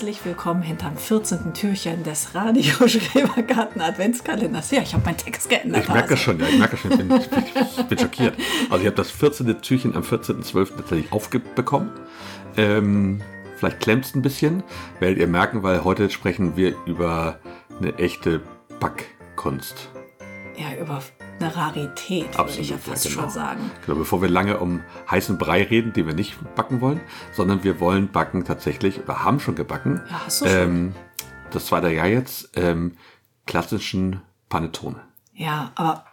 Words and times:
willkommen 0.00 0.62
hinterm 0.62 0.96
14. 0.96 1.52
Türchen 1.52 2.02
des 2.04 2.34
Radio 2.34 2.88
Schrebergarten 2.88 3.82
Adventskalenders. 3.82 4.70
Ja, 4.70 4.80
ich 4.80 4.94
habe 4.94 5.04
meinen 5.04 5.18
Text 5.18 5.50
geändert. 5.50 5.82
Ich 5.82 5.88
merke 5.90 6.10
das 6.10 6.20
schon, 6.20 6.40
ja, 6.40 6.46
ich 6.48 6.58
merke 6.58 6.78
schon, 6.78 6.92
ich 6.92 6.96
bin, 6.96 7.10
ich 7.20 7.28
bin, 7.28 7.44
ich 7.78 7.84
bin 7.84 7.98
schockiert. 7.98 8.34
Also 8.70 8.80
ich 8.80 8.86
habe 8.86 8.96
das 8.96 9.10
14. 9.10 9.60
Türchen 9.60 9.94
am 9.94 10.02
14.12. 10.02 10.76
tatsächlich 10.76 11.12
aufbekommen. 11.12 11.90
Ähm, 12.56 13.20
vielleicht 13.56 13.80
klemmt 13.80 14.06
es 14.06 14.14
ein 14.14 14.22
bisschen, 14.22 14.62
werdet 15.00 15.18
ihr 15.18 15.26
merken, 15.26 15.62
weil 15.62 15.84
heute 15.84 16.08
sprechen 16.08 16.56
wir 16.56 16.74
über 16.86 17.38
eine 17.78 17.94
echte 17.98 18.40
Backkunst. 18.80 19.90
Ja, 20.56 20.80
über 20.80 21.02
eine 21.40 21.54
Rarität, 21.56 22.36
würde 22.36 22.50
ich 22.58 22.70
ja 22.70 22.76
Absolut, 22.76 22.86
ja, 22.86 22.92
fast 22.92 23.02
genau. 23.08 23.20
schon 23.22 23.30
sagen. 23.30 23.70
Genau, 23.86 23.98
bevor 23.98 24.22
wir 24.22 24.28
lange 24.28 24.58
um 24.58 24.82
heißen 25.10 25.38
Brei 25.38 25.62
reden, 25.64 25.92
den 25.92 26.06
wir 26.06 26.14
nicht 26.14 26.36
backen 26.54 26.80
wollen, 26.80 27.00
sondern 27.32 27.64
wir 27.64 27.80
wollen 27.80 28.08
backen 28.12 28.44
tatsächlich, 28.44 29.00
oder 29.02 29.24
haben 29.24 29.40
schon 29.40 29.54
gebacken, 29.54 30.00
Ja, 30.10 30.20
hast 30.26 30.42
du 30.42 30.46
schon. 30.46 30.54
ähm, 30.56 30.94
das 31.50 31.66
zweite 31.66 31.90
Jahr 31.90 32.06
jetzt, 32.06 32.50
ähm, 32.56 32.96
klassischen 33.46 34.20
Panettone. 34.48 35.00
Ja, 35.34 35.72
aber 35.74 36.04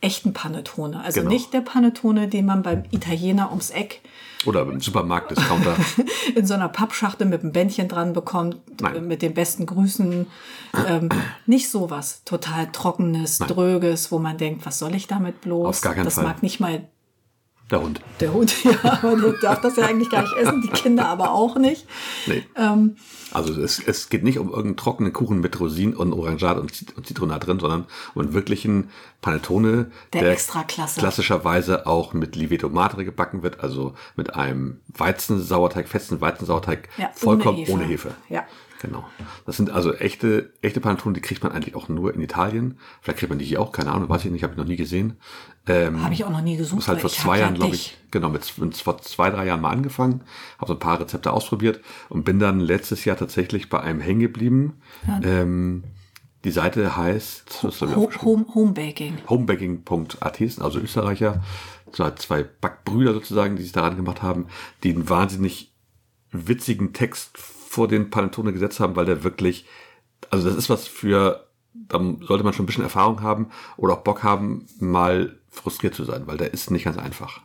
echten 0.00 0.32
Panettone. 0.32 1.02
Also 1.02 1.20
Genau. 1.20 1.32
nicht 1.32 1.52
der 1.52 1.60
Panettone, 1.60 2.28
den 2.28 2.46
man 2.46 2.62
beim 2.62 2.84
Italiener 2.90 3.50
ums 3.50 3.70
Eck 3.70 4.00
Oder 4.46 4.62
im 4.62 4.80
Supermarkt, 4.80 5.30
Discounter. 5.30 5.76
in 6.34 6.46
so 6.46 6.54
einer 6.54 6.68
Pappschachtel 6.68 7.26
mit 7.26 7.42
einem 7.42 7.52
Bändchen 7.52 7.88
dran 7.88 8.12
bekommt, 8.14 8.56
Nein. 8.80 8.96
äh, 8.96 9.00
mit 9.00 9.20
den 9.22 9.34
besten 9.34 9.66
Grüßen. 9.66 10.26
Ähm, 10.88 11.08
nicht 11.46 11.70
sowas 11.70 12.22
total 12.24 12.68
trockenes, 12.72 13.38
dröges, 13.38 14.10
wo 14.10 14.18
man 14.18 14.38
denkt, 14.38 14.64
was 14.64 14.78
soll 14.78 14.94
ich 14.94 15.06
damit 15.06 15.40
bloß? 15.42 15.66
Auf 15.68 15.80
gar 15.82 15.94
keinen 15.94 16.04
das 16.06 16.14
Fall. 16.14 16.24
mag 16.24 16.42
nicht 16.42 16.60
mal 16.60 16.88
Der 17.70 17.80
Hund. 17.80 18.00
der 18.18 18.32
Hund, 18.32 18.64
ja, 18.64 18.72
aber 18.82 19.16
der 19.16 19.32
darf 19.34 19.60
das 19.60 19.76
ja 19.76 19.86
eigentlich 19.86 20.10
gar 20.10 20.22
nicht 20.22 20.36
essen, 20.36 20.62
die 20.62 20.68
Kinder 20.68 21.06
aber 21.08 21.30
auch 21.32 21.56
nicht. 21.56 21.86
Nee. 22.26 22.44
Ähm. 22.56 22.96
also 23.32 23.52
es, 23.60 23.78
es 23.78 24.08
geht 24.08 24.24
nicht 24.24 24.38
um 24.38 24.48
irgendeinen 24.48 24.76
trockenen 24.76 25.12
Kuchen 25.12 25.40
mit 25.40 25.58
Rosinen 25.60 25.94
und 25.94 26.12
Orangat 26.12 26.58
und, 26.58 26.72
und 26.96 27.06
Zitronat 27.06 27.46
drin, 27.46 27.60
sondern 27.60 27.86
um 28.14 28.22
einen 28.22 28.32
wirklichen 28.34 28.90
Panettone, 29.22 29.90
Der 30.12 30.32
Extraklasse. 30.32 30.98
klassischerweise 30.98 31.86
auch 31.86 32.12
mit 32.12 32.34
Liveto 32.34 32.68
Madre 32.68 33.04
gebacken 33.04 33.42
wird, 33.42 33.60
also 33.60 33.94
mit 34.16 34.34
einem 34.34 34.80
Weizensauerteig, 34.88 35.88
festen 35.88 36.20
Weizensauerteig, 36.20 36.88
Ja, 36.96 37.10
vollkommen 37.14 37.64
ohne 37.68 37.84
Hefe. 37.84 38.14
Ja. 38.28 38.44
Genau. 38.80 39.04
Das 39.44 39.58
sind 39.58 39.68
also 39.70 39.92
echte, 39.92 40.54
echte 40.62 40.80
Panettone, 40.80 41.12
die 41.12 41.20
kriegt 41.20 41.42
man 41.42 41.52
eigentlich 41.52 41.74
auch 41.74 41.88
nur 41.90 42.14
in 42.14 42.20
Italien. 42.22 42.78
Vielleicht 43.02 43.18
kriegt 43.18 43.28
man 43.30 43.38
die 43.38 43.44
hier 43.44 43.60
auch, 43.60 43.72
keine 43.72 43.92
Ahnung, 43.92 44.08
weiß 44.08 44.24
ich 44.24 44.30
nicht, 44.30 44.42
habe 44.42 44.54
ich 44.54 44.58
noch 44.58 44.64
nie 44.64 44.76
gesehen. 44.76 45.18
Ähm, 45.66 46.02
Habe 46.02 46.14
ich 46.14 46.24
auch 46.24 46.30
noch 46.30 46.40
nie 46.40 46.56
gesucht. 46.56 46.76
muss 46.76 46.88
halt 46.88 47.02
vor 47.02 47.10
zwei 47.10 47.36
ja 47.36 47.44
Jahren, 47.44 47.56
glaube 47.56 47.74
ich, 47.74 47.98
genau, 48.10 48.30
mit, 48.30 48.56
mit 48.56 48.74
vor 48.78 48.96
zwei, 49.02 49.28
drei 49.28 49.46
Jahren 49.46 49.60
mal 49.60 49.70
angefangen, 49.70 50.22
habe 50.56 50.68
so 50.68 50.72
ein 50.72 50.78
paar 50.78 50.98
Rezepte 50.98 51.30
ausprobiert 51.30 51.80
und 52.08 52.24
bin 52.24 52.38
dann 52.38 52.58
letztes 52.58 53.04
Jahr 53.04 53.18
tatsächlich 53.18 53.68
bei 53.68 53.80
einem 53.80 54.00
hängen 54.00 54.20
geblieben. 54.20 54.80
Ähm, 55.22 55.84
die 56.44 56.50
Seite 56.50 56.96
heißt 56.96 57.62
Homebaking. 58.54 59.18
homebaking.at 59.28 60.36
sind 60.38 60.62
also 60.62 60.78
Österreicher, 60.78 61.44
zwei, 61.92 62.12
zwei 62.12 62.44
Backbrüder 62.44 63.12
sozusagen, 63.12 63.56
die 63.56 63.62
sich 63.62 63.72
daran 63.72 63.96
gemacht 63.96 64.22
haben, 64.22 64.46
die 64.82 64.94
einen 64.94 65.10
wahnsinnig 65.10 65.70
witzigen 66.32 66.94
Text 66.94 67.38
vor 67.70 67.86
den 67.86 68.10
Panettone 68.10 68.52
gesetzt 68.52 68.80
haben, 68.80 68.96
weil 68.96 69.06
der 69.06 69.22
wirklich, 69.22 69.64
also 70.28 70.48
das 70.48 70.58
ist 70.58 70.68
was 70.70 70.88
für, 70.88 71.46
da 71.72 72.00
sollte 72.22 72.42
man 72.42 72.52
schon 72.52 72.64
ein 72.64 72.66
bisschen 72.66 72.82
Erfahrung 72.82 73.22
haben 73.22 73.50
oder 73.76 73.94
auch 73.94 74.00
Bock 74.02 74.24
haben, 74.24 74.66
mal 74.80 75.38
frustriert 75.50 75.94
zu 75.94 76.04
sein, 76.04 76.26
weil 76.26 76.36
der 76.36 76.52
ist 76.52 76.72
nicht 76.72 76.82
ganz 76.84 76.98
einfach. 76.98 77.42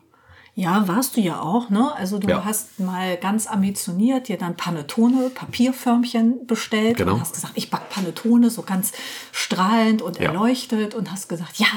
Ja, 0.56 0.88
warst 0.88 1.16
du 1.16 1.22
ja 1.22 1.42
auch, 1.42 1.70
ne? 1.70 1.94
Also 1.96 2.18
du 2.18 2.28
Ja. 2.28 2.44
hast 2.44 2.80
mal 2.80 3.18
ganz 3.18 3.46
ambitioniert 3.46 4.28
dir 4.28 4.38
dann 4.40 4.58
Panettone, 4.58 5.30
Papierförmchen 5.30 6.48
bestellt 6.48 6.98
Genau. 6.98 7.14
und 7.16 7.22
hast 7.22 7.36
gesagt, 7.36 7.54
ich 7.56 7.70
back 7.70 7.90
Panettone 7.92 8.50
so 8.50 8.64
ganz 8.64 8.94
strahlend 9.32 10.02
und 10.02 10.18
Ja. 10.18 10.30
erleuchtet 10.30 10.96
und 10.96 11.12
hast 11.12 11.30
gesagt, 11.30 11.58
ja. 11.58 11.68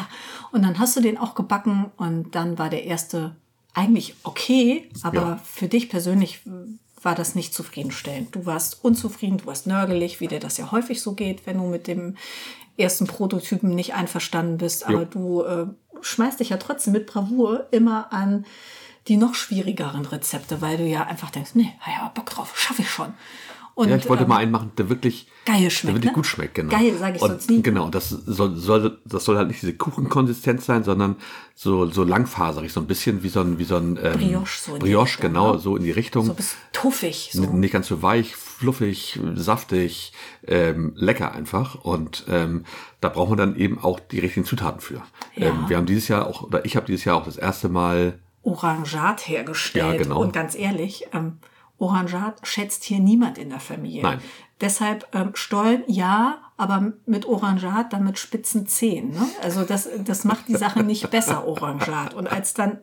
Und 0.52 0.62
dann 0.62 0.78
hast 0.78 0.96
du 0.96 1.02
den 1.02 1.18
auch 1.18 1.34
gebacken 1.34 1.90
und 1.98 2.34
dann 2.34 2.56
war 2.58 2.70
der 2.70 2.84
erste 2.84 3.36
eigentlich 3.74 4.14
okay, 4.22 4.88
aber 5.02 5.20
Ja. 5.20 5.40
für 5.44 5.68
dich 5.68 5.90
persönlich 5.90 6.40
war 7.02 7.14
das 7.14 7.34
nicht 7.34 7.54
zufriedenstellend. 7.54 8.34
Du 8.34 8.46
warst 8.46 8.84
unzufrieden, 8.84 9.38
du 9.38 9.46
warst 9.46 9.66
nörgelig, 9.66 10.20
wie 10.20 10.28
dir 10.28 10.40
das 10.40 10.56
ja 10.56 10.72
häufig 10.72 11.00
so 11.00 11.14
geht, 11.14 11.46
wenn 11.46 11.58
du 11.58 11.64
mit 11.64 11.86
dem 11.86 12.16
ersten 12.76 13.06
Prototypen 13.06 13.74
nicht 13.74 13.94
einverstanden 13.94 14.58
bist. 14.58 14.86
Aber 14.86 15.02
Jo. 15.02 15.04
du 15.04 15.42
äh, 15.42 15.66
schmeißt 16.00 16.40
dich 16.40 16.50
ja 16.50 16.56
trotzdem 16.56 16.92
mit 16.92 17.06
Bravour 17.06 17.66
immer 17.70 18.12
an 18.12 18.46
die 19.08 19.16
noch 19.16 19.34
schwierigeren 19.34 20.04
Rezepte, 20.04 20.60
weil 20.60 20.76
du 20.76 20.84
ja 20.84 21.04
einfach 21.04 21.30
denkst, 21.30 21.52
nee, 21.54 21.72
hab 21.80 22.02
ja 22.02 22.08
Bock 22.14 22.26
drauf, 22.26 22.58
schaffe 22.58 22.82
ich 22.82 22.90
schon. 22.90 23.14
Und, 23.78 23.90
Ja, 23.90 23.94
ich 23.94 24.08
wollte 24.08 24.24
ähm, 24.24 24.30
mal 24.30 24.38
einen 24.38 24.50
machen, 24.50 24.72
der 24.76 24.88
wirklich 24.88 25.28
geil 25.44 25.70
schmeckt, 25.70 25.84
Der 25.84 25.94
wirklich 25.94 26.10
ne? 26.10 26.14
gut 26.16 26.26
schmeckt, 26.26 26.56
genau. 26.56 26.76
Geil, 26.76 26.96
sag 26.98 27.14
ich 27.14 27.22
und, 27.22 27.28
sonst 27.28 27.48
nie. 27.48 27.62
Genau, 27.62 27.88
das 27.90 28.08
soll, 28.08 28.56
soll, 28.56 28.98
das 29.04 29.24
soll 29.24 29.36
halt 29.36 29.46
nicht 29.46 29.62
diese 29.62 29.72
Kuchenkonsistenz 29.72 30.66
sein, 30.66 30.82
sondern 30.82 31.14
so, 31.54 31.86
so 31.86 32.02
langfaserig, 32.02 32.72
so 32.72 32.80
ein 32.80 32.88
bisschen 32.88 33.22
wie 33.22 33.28
so 33.28 33.40
ein, 33.40 33.60
wie 33.60 33.64
so 33.64 33.76
ein 33.76 33.96
ähm, 34.02 34.14
Brioche 34.14 34.60
so 34.60 34.78
Brioche, 34.80 35.04
Richtung, 35.04 35.22
genau, 35.28 35.52
ne? 35.52 35.58
so 35.60 35.76
in 35.76 35.84
die 35.84 35.92
Richtung. 35.92 36.24
so 36.24 36.32
ein 36.32 36.36
bisschen 36.36 36.58
tuffig. 36.72 37.30
So. 37.32 37.42
Nicht 37.42 37.70
ganz 37.70 37.86
so 37.86 38.02
weich, 38.02 38.34
fluffig, 38.34 39.20
saftig, 39.36 40.12
ähm, 40.44 40.92
lecker 40.96 41.30
einfach. 41.30 41.76
Und 41.76 42.24
ähm, 42.28 42.64
da 43.00 43.10
braucht 43.10 43.28
man 43.28 43.38
dann 43.38 43.54
eben 43.54 43.78
auch 43.78 44.00
die 44.00 44.18
richtigen 44.18 44.44
Zutaten 44.44 44.80
für. 44.80 45.04
Ja. 45.36 45.50
Ähm, 45.50 45.66
wir 45.68 45.76
haben 45.76 45.86
dieses 45.86 46.08
Jahr 46.08 46.26
auch, 46.26 46.42
oder 46.42 46.64
ich 46.64 46.74
habe 46.74 46.86
dieses 46.86 47.04
Jahr 47.04 47.16
auch 47.16 47.26
das 47.26 47.36
erste 47.36 47.68
Mal 47.68 48.18
Orangat 48.42 49.28
hergestellt. 49.28 49.86
Ja, 49.86 50.02
genau. 50.02 50.20
Und 50.20 50.32
ganz 50.32 50.56
ehrlich, 50.56 51.06
ähm, 51.12 51.38
Orangat 51.78 52.40
schätzt 52.46 52.84
hier 52.84 52.98
niemand 53.00 53.38
in 53.38 53.50
der 53.50 53.60
Familie. 53.60 54.02
Nein. 54.02 54.20
Deshalb 54.60 55.06
ähm, 55.14 55.30
Stollen 55.34 55.84
ja, 55.86 56.38
aber 56.56 56.92
mit 57.06 57.26
Orangat 57.26 57.92
dann 57.92 58.04
mit 58.04 58.18
spitzen 58.18 58.66
Zähnen. 58.66 59.12
Ne? 59.12 59.28
Also 59.42 59.62
das, 59.62 59.88
das 60.04 60.24
macht 60.24 60.48
die 60.48 60.56
Sache 60.56 60.82
nicht 60.82 61.10
besser, 61.12 61.46
Orangat. 61.46 62.14
Und 62.14 62.26
als 62.30 62.54
dann 62.54 62.78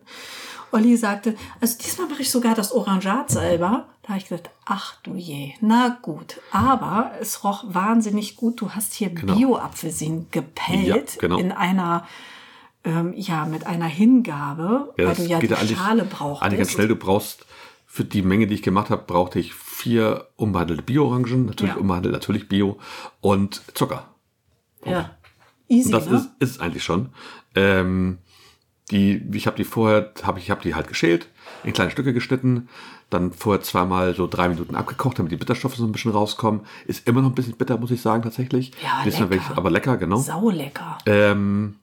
Olli 0.71 0.95
sagte, 0.95 1.35
also 1.59 1.77
diesmal 1.77 2.07
mache 2.07 2.21
ich 2.21 2.31
sogar 2.31 2.55
das 2.55 2.71
Orangat 2.71 3.29
selber, 3.29 3.87
da 4.03 4.09
habe 4.09 4.19
ich 4.19 4.27
gedacht, 4.29 4.49
ach 4.65 4.95
du 5.03 5.15
je, 5.15 5.53
na 5.59 5.97
gut. 6.01 6.39
Aber 6.51 7.11
es 7.19 7.43
roch 7.43 7.65
wahnsinnig 7.67 8.35
gut. 8.37 8.61
Du 8.61 8.71
hast 8.71 8.93
hier 8.93 9.09
Bio-Apfelsinen 9.09 10.27
gepellt 10.31 10.85
Ja, 11.15 11.19
genau. 11.19 11.37
in 11.37 11.51
einer 11.51 12.07
ähm, 12.85 13.13
ja, 13.17 13.45
mit 13.45 13.65
einer 13.65 13.87
Hingabe, 13.87 14.93
Ja, 14.97 15.07
weil 15.07 15.15
du 15.15 15.23
ja 15.23 15.39
die 15.39 15.75
Schale 15.75 16.03
brauchtest. 16.03 16.43
eigentlich 16.43 16.59
ganz 16.59 16.71
schnell. 16.71 16.87
Du 16.87 16.95
brauchst 16.95 17.45
für 17.95 18.03
die 18.03 18.23
Menge, 18.23 18.45
die 18.45 18.55
ich 18.55 18.61
gemacht 18.61 18.89
habe, 18.89 19.03
brauchte 19.07 19.39
ich 19.39 19.53
vier 19.53 20.27
unbehandelte 20.35 20.83
Bio-Orangen, 20.83 21.45
natürlich 21.45 21.75
Ja. 21.75 21.79
unbehandelt, 21.79 22.11
natürlich 22.13 22.49
Bio 22.49 22.77
und 23.21 23.61
Zucker. 23.73 24.09
Ja. 24.85 25.11
Easy, 25.69 25.85
Und 25.87 25.91
das 25.93 26.09
ne? 26.09 26.17
ist, 26.17 26.29
ist 26.39 26.49
es 26.51 26.59
eigentlich 26.59 26.83
schon. 26.83 27.09
Ähm, 27.55 28.17
die, 28.91 29.23
ich 29.31 29.47
habe 29.47 29.55
die 29.55 29.63
vorher, 29.63 30.11
habe 30.23 30.39
ich 30.39 30.51
habe 30.51 30.61
die 30.61 30.75
halt 30.75 30.89
geschält, 30.89 31.29
in 31.63 31.71
kleine 31.71 31.89
Stücke 31.89 32.11
geschnitten, 32.13 32.67
dann 33.09 33.31
vorher 33.31 33.61
zweimal 33.63 34.13
so 34.13 34.27
drei 34.27 34.49
Minuten 34.49 34.75
abgekocht, 34.75 35.17
damit 35.17 35.31
die 35.31 35.37
Bitterstoffe 35.37 35.75
so 35.77 35.85
ein 35.85 35.91
bisschen 35.93 36.11
rauskommen. 36.11 36.61
Ist 36.85 37.07
immer 37.07 37.21
noch 37.21 37.29
ein 37.29 37.35
bisschen 37.35 37.55
bitter, 37.55 37.77
muss 37.77 37.91
ich 37.91 38.01
sagen, 38.01 38.23
tatsächlich. 38.23 38.73
Ja, 38.83 39.03
Diesmal 39.05 39.29
lecker. 39.29 39.43
ich- 39.51 39.57
aber 39.57 39.71
lecker, 39.71 39.95
genau. 39.97 40.17
Saulecker. 40.17 40.97
Ähm, 41.05 41.77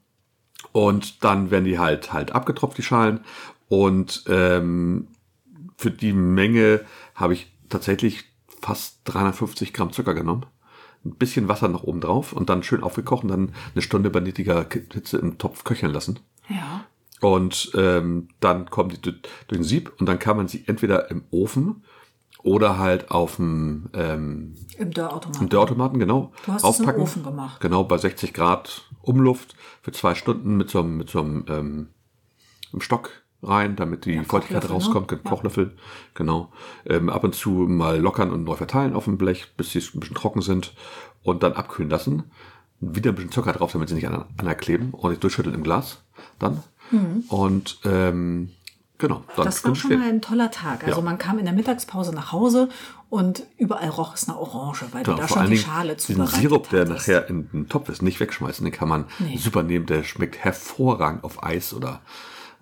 und 0.73 1.23
dann 1.23 1.49
werden 1.49 1.65
die 1.65 1.79
halt 1.79 2.13
halt 2.13 2.33
abgetropft, 2.33 2.77
die 2.77 2.83
Schalen. 2.83 3.21
Und 3.67 4.23
ähm, 4.29 5.07
für 5.83 5.91
die 5.91 6.13
Menge 6.13 6.85
habe 7.13 7.33
ich 7.33 7.51
tatsächlich 7.67 8.23
fast 8.61 9.01
350 9.03 9.73
Gramm 9.73 9.91
Zucker 9.91 10.13
genommen. 10.13 10.45
Ein 11.03 11.15
bisschen 11.15 11.49
Wasser 11.49 11.67
noch 11.67 11.83
oben 11.83 11.99
drauf 11.99 12.31
und 12.31 12.49
dann 12.49 12.63
schön 12.63 12.83
aufgekocht 12.83 13.23
und 13.23 13.29
dann 13.29 13.53
eine 13.73 13.81
Stunde 13.81 14.09
bei 14.09 14.21
niedriger 14.21 14.65
Hitze 14.71 15.17
im 15.17 15.37
Topf 15.37 15.65
köcheln 15.65 15.91
lassen. 15.91 16.21
Ja. 16.47 16.85
Und 17.19 17.73
ähm, 17.75 18.29
dann 18.39 18.69
kommen 18.69 18.91
die 18.91 19.01
durch 19.01 19.19
den 19.51 19.63
Sieb 19.65 19.91
und 19.99 20.07
dann 20.07 20.19
kann 20.19 20.37
man 20.37 20.47
sie 20.47 20.63
entweder 20.67 21.11
im 21.11 21.25
Ofen 21.31 21.83
oder 22.43 22.77
halt 22.77 23.11
auf 23.11 23.35
dem 23.35 23.89
ähm, 23.93 24.55
Im 24.77 24.91
Dörrautomaten. 24.91 25.41
im 25.41 25.49
Dörrautomaten, 25.49 25.99
genau. 25.99 26.31
Du 26.45 26.53
hast 26.53 26.63
es 26.63 26.79
im 26.79 26.89
Ofen 26.95 27.23
gemacht. 27.23 27.59
Genau, 27.59 27.83
bei 27.83 27.97
60 27.97 28.33
Grad 28.33 28.89
Umluft 29.01 29.55
für 29.81 29.91
zwei 29.91 30.15
Stunden 30.15 30.55
mit 30.55 30.69
so 30.69 30.79
einem, 30.79 30.95
mit 30.95 31.09
so 31.09 31.19
einem, 31.19 31.45
ähm, 31.49 31.89
einem 32.71 32.81
Stock 32.81 33.22
rein, 33.43 33.75
damit 33.75 34.05
die 34.05 34.17
Feuchtigkeit 34.23 34.61
Kochlöffel, 34.63 34.67
ne? 34.69 34.73
rauskommt, 34.73 35.11
ne? 35.11 35.19
Ja. 35.23 35.29
Kochlöffel, 35.29 35.77
genau. 36.13 36.51
Ähm, 36.85 37.09
ab 37.09 37.23
und 37.23 37.35
zu 37.35 37.49
mal 37.49 37.99
lockern 37.99 38.31
und 38.31 38.43
neu 38.43 38.55
verteilen 38.55 38.93
auf 38.93 39.05
dem 39.05 39.17
Blech, 39.17 39.53
bis 39.57 39.71
sie 39.71 39.79
ein 39.79 39.99
bisschen 39.99 40.15
trocken 40.15 40.41
sind 40.41 40.73
und 41.23 41.43
dann 41.43 41.53
abkühlen 41.53 41.89
lassen. 41.89 42.23
Wieder 42.79 43.11
ein 43.11 43.15
bisschen 43.15 43.31
Zucker 43.31 43.53
drauf, 43.53 43.71
damit 43.71 43.89
sie 43.89 43.95
nicht 43.95 44.07
an- 44.07 44.25
anerkleben. 44.37 44.93
Ordentlich 44.93 45.19
durchschütteln 45.19 45.55
im 45.55 45.63
Glas 45.63 45.99
dann. 46.39 46.63
Und 47.29 47.79
ähm, 47.85 48.51
genau, 48.97 49.23
dann 49.35 49.45
Mhm. 49.45 49.45
Das 49.45 49.63
war 49.63 49.75
schon 49.75 49.89
stehen. 49.91 49.99
mal 49.99 50.09
ein 50.09 50.21
toller 50.21 50.51
Tag. 50.51 50.83
Also 50.83 50.99
Ja. 50.99 51.03
man 51.05 51.17
kam 51.17 51.39
in 51.39 51.45
der 51.45 51.53
Mittagspause 51.53 52.13
nach 52.13 52.31
Hause 52.31 52.69
und 53.09 53.43
überall 53.57 53.89
roch 53.89 54.13
es 54.15 54.27
nach 54.27 54.35
Orange, 54.35 54.85
weil 54.91 55.05
Ja, 55.07 55.13
du 55.13 55.21
da 55.21 55.27
schon 55.27 55.49
die 55.49 55.57
Schale 55.57 55.97
zubereitet 55.97 56.35
Sirup, 56.35 56.69
der 56.69 56.81
hattest. 56.81 57.07
nachher 57.07 57.29
in 57.29 57.49
den 57.51 57.69
Topf 57.69 57.89
ist, 57.89 58.01
nicht 58.01 58.19
wegschmeißen. 58.19 58.63
Den 58.65 58.73
kann 58.73 58.89
man 58.89 59.05
Nee. 59.19 59.37
super 59.37 59.63
nehmen. 59.63 59.85
Der 59.85 60.03
schmeckt 60.03 60.37
hervorragend 60.43 61.23
auf 61.23 61.41
Eis 61.43 61.73
oder, 61.73 62.01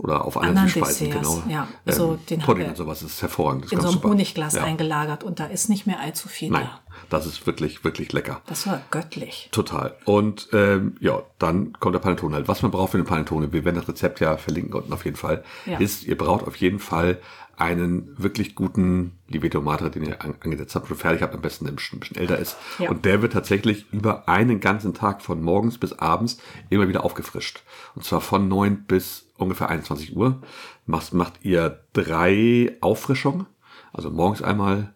oder 0.04 0.26
auf 0.26 0.36
anderen 0.38 0.58
Anderen. 0.58 0.84
Desserts, 0.84 1.00
Genau. 1.00 1.44
ja. 1.48 1.68
Also 1.86 2.18
den 2.30 2.42
haben 2.42 2.46
Pudding 2.46 2.70
und 2.70 2.78
sowas 2.78 3.04
ist 3.04 3.22
hervorragend. 3.22 3.66
Das 3.66 3.72
in 3.72 3.80
so 3.82 3.88
einem 3.88 3.94
super. 3.94 4.10
Honigglas 4.10 4.56
ja. 4.56 4.64
eingelagert 4.64 5.24
und 5.24 5.40
da 5.40 5.46
ist 5.46 5.70
nicht 5.70 5.86
mehr 5.86 6.00
allzu 6.00 6.28
viel 6.28 6.50
Nein. 6.50 6.64
da. 6.64 6.80
Das 7.10 7.26
ist 7.26 7.46
wirklich, 7.46 7.84
wirklich 7.84 8.12
lecker. 8.12 8.42
Das 8.48 8.66
war 8.68 8.82
göttlich. 8.90 9.50
Total. 9.52 9.96
Und 10.06 10.50
ähm, 10.54 10.96
ja, 11.00 11.22
dann 11.40 11.74
kommt 11.80 11.94
der 11.96 12.00
Panettone 12.00 12.36
halt. 12.36 12.48
Was 12.48 12.62
man 12.62 12.72
braucht 12.72 12.92
für 12.92 12.98
eine 12.98 13.06
Panettone, 13.06 13.54
wir 13.54 13.64
werden 13.64 13.76
das 13.78 13.88
Rezept 13.88 14.20
ja 14.20 14.38
verlinken 14.38 14.74
unten 14.74 14.92
auf 14.92 15.06
jeden 15.06 15.18
Fall, 15.18 15.44
Ja. 15.66 15.78
ist, 15.78 16.04
ihr 16.04 16.18
braucht 16.18 16.48
auf 16.48 16.56
jeden 16.56 16.80
Fall 16.80 17.20
einen 17.58 18.16
wirklich 18.18 18.56
guten 18.56 19.20
Liveto 19.28 19.62
Madre, 19.62 19.92
den 19.92 20.04
ihr 20.04 20.22
an, 20.24 20.34
angesetzt 20.44 20.74
habt, 20.74 20.88
schon 20.88 20.98
fertig 20.98 21.22
habt, 21.22 21.36
am 21.36 21.42
besten 21.42 21.66
der 21.66 21.74
ein 21.74 21.76
bisschen, 21.76 21.98
ein 21.98 22.00
bisschen 22.00 22.18
älter 22.18 22.40
ist. 22.40 22.58
Ja. 22.80 22.90
Und 22.90 23.06
der 23.06 23.22
wird 23.22 23.34
tatsächlich 23.34 23.86
über 23.92 24.28
einen 24.28 24.60
ganzen 24.60 24.96
Tag 24.96 25.22
von 25.22 25.44
morgens 25.44 25.78
bis 25.78 25.94
abends 25.94 26.40
immer 26.72 26.88
wieder 26.88 27.06
aufgefrischt. 27.06 27.62
Und 27.96 28.04
zwar 28.04 28.22
von 28.22 28.48
9 28.48 28.86
bis 28.86 29.28
ungefähr 29.42 29.70
21 29.70 30.16
Uhr. 30.16 30.42
Macht, 30.86 31.14
macht 31.14 31.34
ihr 31.44 31.84
drei 31.94 32.78
Auffrischungen. 32.82 33.46
Also 33.94 34.10
morgens 34.10 34.42
einmal, 34.42 34.94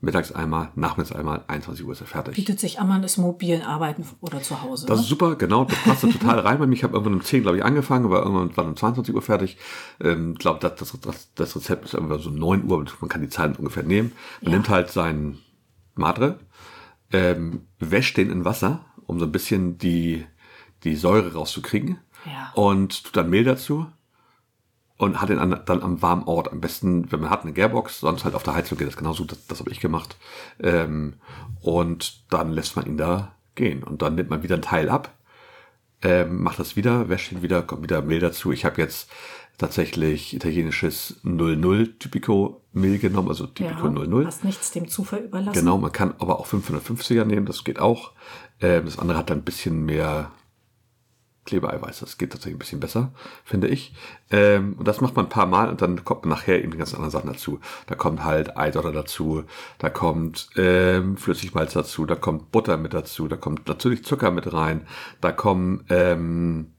mittags 0.00 0.32
einmal, 0.32 0.70
nachmittags 0.74 1.16
einmal, 1.16 1.44
21 1.48 1.84
Uhr 1.86 1.92
ist 1.92 2.02
er 2.02 2.06
fertig. 2.06 2.34
Bietet 2.34 2.60
sich 2.60 2.78
an, 2.78 2.88
man 2.88 3.02
ist 3.02 3.16
mobilen 3.16 3.62
Arbeiten 3.62 4.06
oder 4.20 4.42
zu 4.42 4.62
Hause. 4.62 4.86
Das 4.86 4.98
ne? 4.98 5.02
ist 5.02 5.08
super, 5.08 5.36
genau, 5.36 5.64
das 5.64 5.78
passt 5.78 6.04
da 6.04 6.08
total 6.08 6.40
rein 6.40 6.58
bei 6.58 6.66
mir. 6.66 6.74
Ich 6.74 6.84
habe 6.84 6.92
irgendwann 6.94 7.14
um 7.14 7.22
10, 7.22 7.42
glaube 7.42 7.56
ich, 7.56 7.64
angefangen, 7.64 8.04
aber 8.04 8.22
irgendwann 8.22 8.56
war 8.56 8.66
um 8.66 8.76
22 8.76 9.14
Uhr 9.14 9.22
fertig. 9.22 9.56
Ich 9.98 10.06
ähm, 10.06 10.34
glaube, 10.34 10.60
das, 10.60 10.74
das, 10.76 11.00
das, 11.00 11.34
das 11.34 11.56
Rezept 11.56 11.86
ist 11.86 11.94
irgendwann 11.94 12.20
so 12.20 12.30
9 12.30 12.70
Uhr, 12.70 12.84
man 13.00 13.08
kann 13.08 13.22
die 13.22 13.28
Zeit 13.28 13.58
ungefähr 13.58 13.82
nehmen. 13.82 14.12
Man 14.42 14.52
Ja. 14.52 14.58
nimmt 14.58 14.68
halt 14.68 14.90
seinen 14.90 15.38
Madre, 15.94 16.38
ähm, 17.12 17.62
wäscht 17.78 18.16
den 18.16 18.30
in 18.30 18.44
Wasser, 18.44 18.84
um 19.06 19.18
so 19.18 19.24
ein 19.26 19.32
bisschen 19.32 19.78
die, 19.78 20.24
die 20.84 20.96
Säure 20.96 21.32
rauszukriegen. 21.34 21.98
Ja. 22.24 22.52
Und 22.54 23.04
tut 23.04 23.16
dann 23.16 23.30
Mehl 23.30 23.44
dazu 23.44 23.86
und 24.96 25.20
hat 25.20 25.30
ihn 25.30 25.38
an, 25.38 25.60
dann 25.66 25.82
am 25.82 26.02
warmen 26.02 26.24
Ort. 26.24 26.50
Am 26.52 26.60
besten, 26.60 27.10
wenn 27.10 27.20
man 27.20 27.30
hat 27.30 27.42
eine 27.42 27.52
Gärbox, 27.52 28.00
sonst 28.00 28.24
halt 28.24 28.34
auf 28.34 28.42
der 28.42 28.54
Heizung 28.54 28.78
geht 28.78 28.86
das 28.86 28.96
genauso. 28.96 29.24
Das, 29.24 29.46
das 29.46 29.60
habe 29.60 29.70
ich 29.70 29.80
gemacht. 29.80 30.16
Ähm, 30.60 31.14
und 31.60 32.32
dann 32.32 32.52
lässt 32.52 32.76
man 32.76 32.86
ihn 32.86 32.96
da 32.96 33.34
gehen. 33.54 33.82
Und 33.82 34.02
dann 34.02 34.14
nimmt 34.14 34.30
man 34.30 34.42
wieder 34.42 34.56
ein 34.56 34.62
Teil 34.62 34.88
ab, 34.88 35.14
ähm, 36.02 36.42
macht 36.42 36.58
das 36.58 36.76
wieder, 36.76 37.08
wäscht 37.08 37.32
ihn 37.32 37.42
wieder, 37.42 37.62
kommt 37.62 37.82
wieder 37.82 38.02
Mehl 38.02 38.20
dazu. 38.20 38.52
Ich 38.52 38.64
habe 38.64 38.80
jetzt 38.80 39.10
tatsächlich 39.58 40.34
italienisches 40.34 41.20
00 41.22 41.98
Typico 41.98 42.62
Mehl 42.72 42.98
genommen, 42.98 43.28
also 43.28 43.46
Typico 43.46 43.88
00. 43.88 44.26
Hast 44.26 44.44
nichts 44.44 44.72
dem 44.72 44.88
Zufall 44.88 45.20
überlassen. 45.20 45.58
Genau, 45.58 45.78
man 45.78 45.92
kann 45.92 46.14
aber 46.18 46.40
auch 46.40 46.46
550er 46.46 47.24
nehmen, 47.24 47.46
das 47.46 47.64
geht 47.64 47.78
auch. 47.78 48.12
Ähm, 48.60 48.84
das 48.84 48.98
andere 48.98 49.18
hat 49.18 49.30
dann 49.30 49.38
ein 49.38 49.44
bisschen 49.44 49.84
mehr 49.84 50.30
Klebeeiweiß, 51.44 52.00
das 52.00 52.18
geht 52.18 52.32
tatsächlich 52.32 52.56
ein 52.56 52.58
bisschen 52.58 52.80
besser, 52.80 53.12
finde 53.44 53.68
ich. 53.68 53.94
Ähm, 54.30 54.74
und 54.78 54.88
das 54.88 55.00
macht 55.00 55.14
man 55.16 55.26
ein 55.26 55.30
paar 55.30 55.46
Mal 55.46 55.68
und 55.68 55.82
dann 55.82 56.04
kommt 56.04 56.24
man 56.24 56.30
nachher 56.30 56.62
eben 56.62 56.72
die 56.72 56.78
ganzen 56.78 56.96
anderen 56.96 57.10
Sachen 57.10 57.32
dazu. 57.32 57.60
Da 57.86 57.94
kommt 57.94 58.24
halt 58.24 58.56
Eidorder 58.56 58.92
dazu, 58.92 59.44
da 59.78 59.90
kommt 59.90 60.48
ähm, 60.56 61.16
Flüssigmalz 61.16 61.74
dazu, 61.74 62.06
da 62.06 62.16
kommt 62.16 62.50
Butter 62.50 62.76
mit 62.76 62.94
dazu, 62.94 63.28
da 63.28 63.36
kommt 63.36 63.68
natürlich 63.68 64.04
Zucker 64.04 64.30
mit 64.30 64.52
rein, 64.52 64.86
da 65.20 65.32
kommen 65.32 65.84
ähm, 65.90 66.73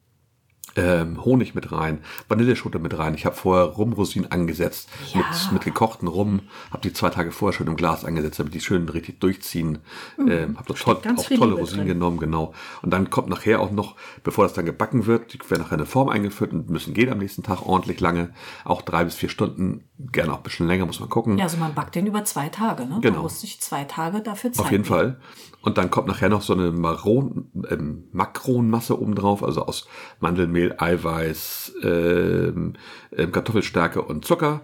ähm, 0.76 1.24
Honig 1.24 1.56
mit 1.56 1.72
rein, 1.72 2.00
Vanilleschote 2.28 2.80
mit 2.80 2.98
rein. 2.98 3.14
Ich 3.16 3.26
habe 3.26 3.36
vorher 3.36 3.66
Rumrosinen 3.66 4.32
angesetzt 4.32 4.90
Ja. 5.14 5.20
mit, 5.20 5.52
mit 5.54 5.64
gekochten 5.64 6.08
Rum, 6.08 6.42
habe 6.72 6.82
die 6.82 6.94
zwei 6.94 7.10
Tage 7.10 7.32
vorher 7.32 7.58
schon 7.58 7.68
im 7.68 7.76
Glas 7.76 8.04
angesetzt, 8.06 8.40
damit 8.40 8.54
die 8.54 8.62
schön 8.62 8.90
richtig 8.90 9.20
durchziehen. 9.20 9.80
Ähm, 10.20 10.58
habe 10.58 10.74
toll, 10.74 10.96
auch 10.98 11.00
tolle 11.02 11.30
Liebe 11.30 11.46
Rosinen 11.54 11.86
drin. 11.86 11.88
genommen, 12.00 12.18
genau. 12.20 12.54
Und 12.82 12.92
dann 12.92 13.10
kommt 13.10 13.30
nachher 13.30 13.62
auch 13.62 13.72
noch, 13.72 13.96
bevor 14.24 14.46
das 14.46 14.54
dann 14.54 14.66
gebacken 14.66 15.06
wird, 15.06 15.34
die 15.34 15.40
werden 15.50 15.62
nachher 15.62 15.74
in 15.76 15.80
eine 15.82 15.86
Form 15.86 16.10
eingeführt 16.10 16.52
und 16.54 16.70
müssen 16.70 16.94
gehen 16.94 17.10
am 17.12 17.20
nächsten 17.20 17.44
Tag 17.44 17.66
ordentlich 17.66 18.00
lange, 18.00 18.30
auch 18.66 18.82
drei 18.82 19.04
bis 19.06 19.16
vier 19.16 19.30
Stunden, 19.30 19.84
gerne 20.12 20.34
auch 20.34 20.38
ein 20.38 20.44
bisschen 20.44 20.68
länger, 20.68 20.86
muss 20.86 21.00
man 21.00 21.10
gucken. 21.10 21.38
Ja, 21.38 21.46
also 21.46 21.58
man 21.58 21.74
backt 21.74 21.96
den 21.96 22.06
über 22.08 22.24
zwei 22.26 22.50
Tage. 22.50 22.86
Ne? 22.86 23.00
Genau. 23.02 23.16
Man 23.16 23.24
muss 23.24 23.42
sich 23.42 23.62
zwei 23.62 23.86
Tage 23.86 24.22
dafür 24.22 24.52
Zeit 24.52 24.66
Auf 24.66 24.72
jeden 24.72 24.84
nehmen. 24.84 24.94
Fall. 24.94 25.20
Und 25.62 25.78
dann 25.80 25.90
kommt 25.90 26.08
nachher 26.08 26.30
noch 26.30 26.42
so 26.44 26.54
eine 26.54 26.72
Maron, 26.72 27.50
ähm, 27.70 28.04
Makronmasse 28.12 29.00
oben 29.02 29.16
drauf, 29.16 29.44
also 29.44 29.66
aus 29.66 29.88
Mandelmehl, 30.20 30.65
Eiweiß, 30.78 31.74
ähm, 31.84 32.74
ähm, 33.16 33.32
Kartoffelstärke 33.32 34.02
und 34.02 34.26
Zucker. 34.26 34.62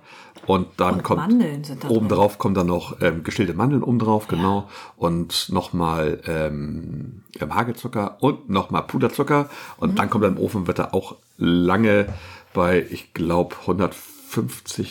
Und 0.48 0.68
dann 0.78 0.96
Und 0.96 1.04
kommt 1.04 1.22
Mandeln 1.22 1.64
sind 1.64 1.84
da 1.84 1.90
oben 1.90 2.08
drin. 2.08 2.18
drauf 2.18 2.38
kommen 2.38 2.56
dann 2.56 2.68
noch 2.68 3.00
ähm, 3.02 3.24
geschälte 3.24 3.54
Mandeln 3.54 3.84
oben 3.84 4.00
drauf, 4.00 4.28
genau. 4.28 4.70
Und 4.98 5.50
nochmal 5.50 6.20
ähm, 6.26 7.22
ähm, 7.40 7.56
Hagelzucker 7.56 8.18
und 8.22 8.50
nochmal 8.50 8.84
Puderzucker. 8.84 9.50
Und 9.78 10.00
dann 10.00 10.10
kommt 10.10 10.24
er 10.24 10.30
im 10.30 10.38
Ofen, 10.38 10.68
wird 10.68 10.80
er 10.80 10.94
auch 10.94 11.16
lange 11.38 12.08
bei, 12.54 12.86
ich 12.90 13.14
glaube, 13.14 13.56
150 13.62 14.11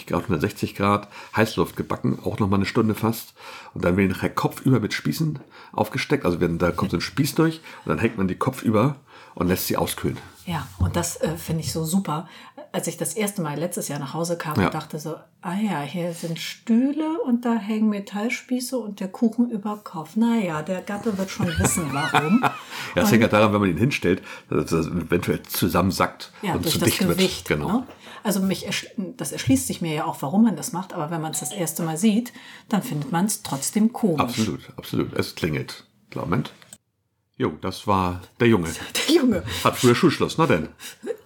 Grad, 0.06 0.22
160 0.24 0.74
Grad 0.74 1.08
Heißluft 1.34 1.76
gebacken, 1.76 2.18
auch 2.24 2.38
nochmal 2.38 2.58
eine 2.58 2.66
Stunde 2.66 2.94
fast. 2.94 3.34
Und 3.74 3.84
dann 3.84 3.96
werden 3.96 4.10
nachher 4.10 4.30
kopfüber 4.30 4.80
mit 4.80 4.94
Spießen 4.94 5.38
aufgesteckt. 5.72 6.24
Also 6.24 6.40
wenn, 6.40 6.58
da 6.58 6.70
kommt 6.70 6.90
so 6.90 6.96
ein 6.96 7.02
Spieß 7.02 7.34
durch 7.34 7.60
und 7.84 7.90
dann 7.90 7.98
hängt 7.98 8.18
man 8.18 8.28
die 8.28 8.36
kopfüber 8.36 8.96
und 9.34 9.48
lässt 9.48 9.66
sie 9.66 9.76
auskühlen. 9.76 10.18
Ja, 10.46 10.66
und 10.78 10.96
das 10.96 11.20
äh, 11.20 11.36
finde 11.36 11.62
ich 11.62 11.72
so 11.72 11.84
super. 11.84 12.28
Als 12.72 12.86
ich 12.86 12.96
das 12.96 13.14
erste 13.14 13.42
Mal 13.42 13.58
letztes 13.58 13.88
Jahr 13.88 13.98
nach 13.98 14.14
Hause 14.14 14.38
kam 14.38 14.58
Ja. 14.60 14.66
und 14.66 14.74
dachte 14.74 14.98
so, 15.00 15.16
ah 15.42 15.54
ja, 15.54 15.80
hier 15.80 16.12
sind 16.12 16.38
Stühle 16.38 17.20
und 17.24 17.44
da 17.44 17.54
hängen 17.56 17.88
Metallspieße 17.88 18.78
und 18.78 19.00
der 19.00 19.08
Kuchen 19.08 19.50
über 19.50 19.80
Kopf. 19.82 20.14
Naja, 20.14 20.62
der 20.62 20.80
Gatte 20.82 21.16
wird 21.18 21.30
schon 21.30 21.46
wissen, 21.58 21.88
warum. 21.92 22.44
Ja, 22.96 23.02
das 23.02 23.12
hängt 23.12 23.22
ja 23.22 23.28
daran, 23.28 23.52
wenn 23.52 23.60
man 23.60 23.70
ihn 23.70 23.76
hinstellt, 23.76 24.20
dass 24.48 24.70
das 24.70 24.86
eventuell 24.88 25.42
zusammensackt 25.44 26.32
Ja, 26.42 26.54
und 26.54 26.64
durch 26.64 26.74
zu 26.74 26.80
das 26.80 26.86
dicht 26.88 26.98
Gewicht. 27.00 27.48
wird. 27.50 27.60
Genau. 27.60 27.72
Ne? 27.80 27.86
Also 28.24 28.40
mich 28.40 28.66
das 29.16 29.30
erschließt 29.32 29.66
sich 29.68 29.80
mir 29.80 29.94
ja 29.94 30.04
auch, 30.06 30.20
warum 30.22 30.42
man 30.44 30.56
das 30.56 30.72
macht, 30.72 30.92
aber 30.92 31.10
wenn 31.10 31.20
man 31.20 31.30
es 31.32 31.40
das 31.40 31.52
erste 31.52 31.82
Mal 31.84 31.96
sieht, 31.96 32.32
dann 32.68 32.82
findet 32.82 33.12
man 33.12 33.26
es 33.26 33.42
trotzdem 33.42 33.92
komisch. 33.92 34.20
Absolut, 34.20 34.60
absolut. 34.76 35.12
Es 35.16 35.34
klingelt. 35.36 35.84
Moment. 36.14 36.52
Jo, 37.40 37.52
das 37.62 37.86
war 37.86 38.20
der 38.38 38.48
Junge. 38.48 38.68
Der 39.08 39.14
Junge. 39.14 39.42
Hat 39.64 39.74
früher 39.78 39.94
Schulschluss, 39.94 40.36
na 40.36 40.44
denn? 40.46 40.68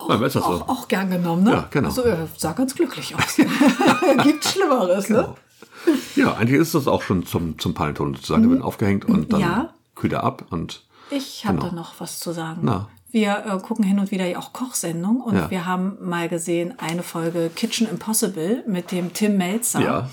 Na, 0.09 0.15
ist 0.25 0.37
das 0.37 0.45
so? 0.45 0.51
Auch, 0.51 0.69
auch 0.69 0.87
gern 0.89 1.11
genommen, 1.11 1.43
ne? 1.43 1.51
Ja, 1.51 1.67
genau. 1.71 1.89
Also, 1.89 2.03
er 2.03 2.29
sah 2.37 2.53
ganz 2.53 2.73
glücklich 2.77 3.17
aus. 3.17 3.35
Gibt 4.23 4.45
Schlimmeres, 4.45 5.09
ne? 5.09 5.35
Ja, 6.15 6.35
eigentlich 6.35 6.61
ist 6.61 6.73
das 6.73 6.87
auch 6.87 7.03
schon 7.03 7.27
zum, 7.27 7.59
zum 7.59 7.75
Panettone 7.75 8.15
sozusagen. 8.15 8.43
Der 8.43 8.51
wird 8.53 8.63
aufgehängt 8.63 9.07
und 9.07 9.33
dann 9.33 9.41
Mhm. 9.41 9.45
Ja. 9.47 9.75
kühlt 9.97 10.13
er 10.13 10.23
ab 10.23 10.45
und 10.51 10.83
Ich 11.11 11.47
habe 11.47 11.59
Genau. 11.59 11.71
da 11.71 11.75
noch 11.75 11.95
was 11.99 12.21
zu 12.21 12.31
sagen. 12.31 12.61
Na. 12.63 12.89
Wir 13.11 13.45
äh, 13.47 13.59
gucken 13.59 13.85
hin 13.85 13.99
und 13.99 14.13
wieder 14.13 14.25
ja 14.27 14.39
auch 14.39 14.53
Kochsendungen 14.53 15.21
und 15.21 15.35
Ja. 15.35 15.51
wir 15.51 15.67
haben 15.67 15.97
mal 16.01 16.29
gesehen 16.29 16.75
eine 16.79 17.03
Folge 17.03 17.51
Kitchen 17.55 17.89
Impossible 17.89 18.63
mit 18.69 18.93
dem 18.93 19.13
Tim 19.15 19.37
Melzer. 19.37 19.81
Ja. 19.81 20.11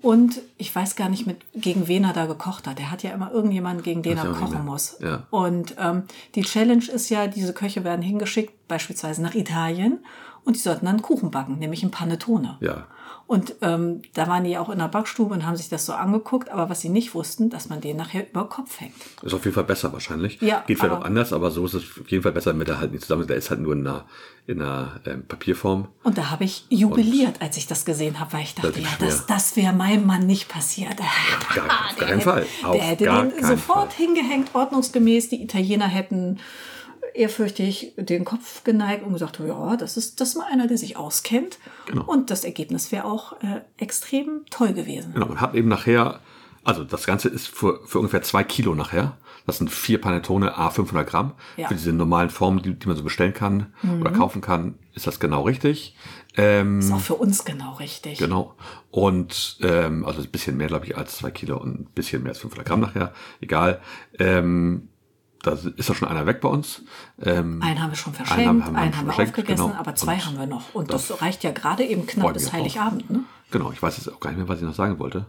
Und 0.00 0.40
ich 0.56 0.74
weiß 0.74 0.96
gar 0.96 1.08
nicht, 1.08 1.26
mit, 1.26 1.38
gegen 1.54 1.88
wen 1.88 2.04
er 2.04 2.12
da 2.12 2.26
gekocht 2.26 2.66
hat. 2.66 2.78
Er 2.78 2.90
hat 2.90 3.02
ja 3.02 3.10
immer 3.10 3.32
irgendjemanden, 3.32 3.82
gegen 3.82 4.02
den 4.02 4.16
er 4.18 4.32
kochen 4.32 4.64
muss. 4.64 4.96
Ja. 5.00 5.26
Und 5.30 5.74
ähm, 5.78 6.04
die 6.34 6.42
Challenge 6.42 6.84
ist 6.84 7.08
ja, 7.08 7.26
diese 7.26 7.52
Köche 7.52 7.84
werden 7.84 8.02
hingeschickt, 8.02 8.68
beispielsweise 8.68 9.22
nach 9.22 9.34
Italien, 9.34 9.98
und 10.44 10.56
die 10.56 10.60
sollten 10.60 10.86
dann 10.86 11.02
Kuchen 11.02 11.30
backen, 11.30 11.58
nämlich 11.58 11.82
ein 11.82 11.90
Panettone. 11.90 12.56
ja. 12.60 12.86
Und 13.28 13.56
ähm, 13.60 14.00
da 14.14 14.26
waren 14.26 14.44
die 14.44 14.56
auch 14.56 14.70
in 14.70 14.78
der 14.78 14.88
Backstube 14.88 15.34
und 15.34 15.44
haben 15.46 15.54
sich 15.54 15.68
das 15.68 15.84
so 15.84 15.92
angeguckt, 15.92 16.48
aber 16.48 16.70
was 16.70 16.80
sie 16.80 16.88
nicht 16.88 17.14
wussten, 17.14 17.50
dass 17.50 17.68
man 17.68 17.82
den 17.82 17.98
nachher 17.98 18.26
über 18.26 18.48
Kopf 18.48 18.80
hängt. 18.80 18.94
Ist 19.22 19.34
auf 19.34 19.44
jeden 19.44 19.54
Fall 19.54 19.64
besser 19.64 19.92
wahrscheinlich. 19.92 20.40
Ja, 20.40 20.64
Geht 20.66 20.78
vielleicht 20.78 20.94
auch 20.94 21.04
anders, 21.04 21.34
aber 21.34 21.50
so 21.50 21.66
ist 21.66 21.74
es 21.74 21.82
auf 22.00 22.10
jeden 22.10 22.22
Fall 22.22 22.32
besser, 22.32 22.52
damit 22.52 22.70
er 22.70 22.80
halt 22.80 22.90
nicht 22.92 23.02
zusammen 23.02 23.20
ist. 23.20 23.28
Der 23.28 23.36
ist 23.36 23.50
halt 23.50 23.60
nur 23.60 23.74
in 23.74 23.86
einer, 23.86 24.06
in 24.46 24.62
einer 24.62 24.98
ähm, 25.04 25.26
Papierform. 25.28 25.88
Und 26.04 26.16
da 26.16 26.30
habe 26.30 26.44
ich 26.44 26.64
jubiliert, 26.70 27.42
als 27.42 27.58
ich 27.58 27.66
das 27.66 27.84
gesehen 27.84 28.18
habe, 28.18 28.32
weil 28.32 28.44
ich 28.44 28.54
dachte, 28.54 28.72
Das 28.72 28.80
ja, 28.82 28.88
das, 28.98 29.26
das 29.26 29.56
wäre 29.56 29.74
meinem 29.74 30.06
Mann 30.06 30.24
nicht 30.24 30.48
passiert. 30.48 30.96
Gar, 30.96 31.66
auf 31.90 31.96
gar 31.98 32.08
keinen 32.08 32.22
Fall. 32.22 32.46
Auf 32.62 32.76
Der 32.76 32.82
hätte 32.82 33.04
gar 33.04 33.26
den 33.26 33.44
sofort 33.44 33.92
Fall. 33.92 34.06
hingehängt, 34.06 34.54
ordnungsgemäß. 34.54 35.28
Die 35.28 35.42
Italiener 35.42 35.86
hätten 35.86 36.38
ehrfürchtig 37.14 37.94
den 37.96 38.24
Kopf 38.24 38.64
geneigt 38.64 39.04
und 39.04 39.12
gesagt, 39.12 39.40
ja, 39.40 39.76
das 39.76 39.96
ist 39.96 40.20
das 40.20 40.30
ist 40.30 40.36
mal 40.36 40.46
einer, 40.50 40.66
der 40.66 40.78
sich 40.78 40.96
auskennt. 40.96 41.58
Genau. 41.86 42.04
Und 42.04 42.30
das 42.30 42.44
Ergebnis 42.44 42.92
wäre 42.92 43.04
auch 43.04 43.32
äh, 43.42 43.60
extrem 43.76 44.42
toll 44.50 44.72
gewesen. 44.72 45.12
Genau, 45.14 45.26
und 45.26 45.40
hat 45.40 45.54
eben 45.54 45.68
nachher, 45.68 46.20
also 46.64 46.84
das 46.84 47.06
Ganze 47.06 47.28
ist 47.28 47.48
für, 47.48 47.80
für 47.86 47.98
ungefähr 47.98 48.22
zwei 48.22 48.44
Kilo 48.44 48.74
nachher. 48.74 49.16
Das 49.46 49.56
sind 49.56 49.70
vier 49.70 49.98
Panettone, 49.98 50.58
a 50.58 50.68
500 50.68 51.08
Gramm. 51.08 51.32
Ja. 51.56 51.64
Mhm. 51.64 51.68
Für 51.68 51.74
diese 51.74 51.92
normalen 51.94 52.28
Formen, 52.28 52.62
die, 52.62 52.74
die 52.74 52.86
man 52.86 52.96
so 52.96 53.02
bestellen 53.02 53.32
kann 53.32 53.72
oder 53.98 54.10
kaufen 54.10 54.42
kann, 54.42 54.74
ist 54.92 55.06
das 55.06 55.20
genau 55.20 55.42
richtig. 55.42 55.96
Ähm, 56.36 56.80
Ist 56.80 56.92
auch 56.92 57.00
für 57.00 57.14
uns 57.14 57.44
genau 57.44 57.74
richtig. 57.74 58.18
Genau. 58.18 58.54
Und 58.90 59.58
ähm, 59.62 60.04
also 60.04 60.20
ein 60.20 60.28
bisschen 60.28 60.56
mehr, 60.56 60.68
glaube 60.68 60.86
ich, 60.86 60.96
als 60.96 61.16
zwei 61.16 61.30
Kilo 61.30 61.56
und 61.56 61.80
ein 61.80 61.84
bisschen 61.94 62.22
mehr 62.22 62.32
als 62.32 62.40
500 62.40 62.66
Gramm 62.66 62.80
nachher. 62.80 63.12
Egal. 63.40 63.80
Ähm, 64.18 64.87
da 65.42 65.52
ist 65.52 65.88
doch 65.88 65.94
schon 65.94 66.08
einer 66.08 66.26
weg 66.26 66.40
bei 66.40 66.48
uns. 66.48 66.82
Ähm, 67.20 67.62
Einen 67.62 67.80
haben 67.80 67.90
wir 67.90 67.96
schon 67.96 68.14
Einen 68.14 68.26
verschenkt, 68.26 68.46
haben- 68.48 68.62
einen 68.62 68.76
haben 68.76 68.76
haben, 68.76 68.84
wir 68.84 68.92
schon 68.94 69.06
wir 69.06 69.12
verschenkt, 69.14 69.38
aufgegessen, 69.38 69.66
genau. 69.68 69.78
aber 69.78 69.94
zwei 69.94 70.14
Und 70.14 70.26
haben 70.26 70.38
wir 70.38 70.46
noch. 70.46 70.74
Und 70.74 70.92
das, 70.92 71.22
reicht 71.22 71.44
ja 71.44 71.52
gerade 71.52 71.84
eben 71.84 72.06
knapp 72.06 72.32
bis. 72.34 72.52
Heiligabend. 72.52 73.08
Ne? 73.10 73.24
genau, 73.50 73.70
ich 73.72 73.80
weiß 73.82 73.96
jetzt 73.98 74.12
auch 74.12 74.20
gar 74.20 74.30
nicht 74.30 74.38
mehr, 74.38 74.48
was 74.48 74.58
ich 74.58 74.64
noch 74.66 74.74
sagen 74.74 74.98
wollte. 74.98 75.26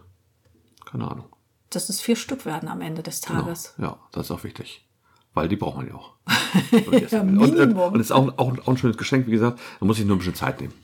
Keine 0.90 1.08
Ahnung. 1.10 1.26
Dass 1.70 1.88
es 1.88 2.00
vier 2.00 2.16
Stück 2.16 2.44
werden 2.46 2.68
am 2.68 2.80
Ende 2.80 3.02
des 3.02 3.20
Genau. 3.20 3.42
Tages. 3.42 3.74
Ja, 3.78 3.96
das 4.12 4.26
ist 4.26 4.30
auch 4.32 4.42
wichtig. 4.42 4.86
Weil 5.32 5.46
die 5.48 5.54
braucht 5.56 5.76
man 5.76 5.86
ja 5.86 5.94
auch. 5.94 6.14
und, 6.72 7.10
Ja, 7.12 7.20
und, 7.20 7.34
Minimum. 7.36 7.92
und 7.92 8.00
ist 8.00 8.10
auch, 8.10 8.26
auch, 8.38 8.58
auch 8.58 8.68
ein 8.68 8.76
schönes 8.76 8.96
Geschenk, 8.96 9.28
wie 9.28 9.30
gesagt. 9.30 9.60
Man 9.78 9.86
muss 9.86 9.96
sich 9.98 10.04
nur 10.06 10.16
ein 10.16 10.18
bisschen 10.18 10.34
Zeit 10.34 10.60
nehmen. 10.60 10.74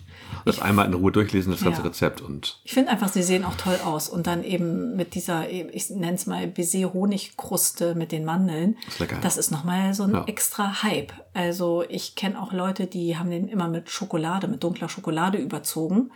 Das 0.44 0.60
einmal 0.60 0.86
in 0.86 0.94
Ruhe 0.94 1.10
durchlesen, 1.10 1.50
das 1.52 1.62
ganze 1.64 1.80
Ja. 1.80 1.86
Rezept 1.88 2.20
und 2.20 2.60
Ich 2.64 2.72
finde 2.72 2.90
einfach, 2.92 3.08
sie 3.08 3.22
sehen 3.22 3.44
auch 3.44 3.56
toll 3.56 3.78
aus. 3.84 4.08
Und 4.08 4.26
dann 4.28 4.44
eben 4.44 4.94
mit 4.96 5.14
dieser, 5.14 5.48
ich 5.50 5.90
nenne 5.90 6.14
es 6.14 6.26
mal 6.26 6.46
Baiser-Honigkruste 6.46 7.94
mit 7.94 8.12
den 8.12 8.24
Mandeln. 8.24 8.76
Ist 8.86 8.98
lecker. 8.98 9.18
Das 9.22 9.36
ist 9.36 9.50
nochmal 9.50 9.94
so 9.94 10.04
ein 10.04 10.12
Ja. 10.12 10.24
extra 10.26 10.82
Hype. 10.82 11.12
Also 11.34 11.84
ich 11.88 12.14
kenne 12.14 12.40
auch 12.40 12.52
Leute, 12.52 12.86
die 12.86 13.16
haben 13.18 13.30
den 13.30 13.48
immer 13.48 13.68
mit 13.68 13.90
Schokolade, 13.90 14.48
mit 14.48 14.62
dunkler 14.62 14.88
Schokolade 14.88 15.38
überzogen, 15.38 16.10